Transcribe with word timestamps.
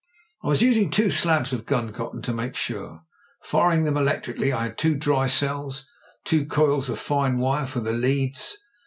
"I 0.41 0.47
was 0.47 0.63
using 0.63 0.89
two 0.89 1.11
slabs 1.11 1.53
of 1.53 1.67
gun 1.67 1.93
cotton 1.93 2.23
to 2.23 2.33
make 2.33 2.55
sure— 2.55 3.03
firing 3.51 3.83
them 3.83 3.97
electrically. 3.97 4.51
I 4.51 4.63
had 4.63 4.75
two 4.79 4.95
dry 4.95 5.27
cells 5.27 5.81
and 5.81 6.25
two 6.25 6.47
coils 6.47 6.89
of 6.89 6.97
fine 6.97 7.37
wire 7.37 7.67
for 7.67 7.81
the 7.81 7.91
leads. 7.91 8.57